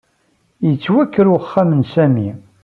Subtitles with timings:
[0.67, 2.29] Yettwaker uxxam n Sami.